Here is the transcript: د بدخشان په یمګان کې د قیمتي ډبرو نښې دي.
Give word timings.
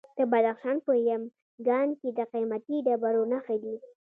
د 0.17 0.19
بدخشان 0.31 0.77
په 0.85 0.91
یمګان 1.09 1.87
کې 1.99 2.09
د 2.17 2.19
قیمتي 2.33 2.77
ډبرو 2.85 3.23
نښې 3.31 3.57
دي. 3.63 3.75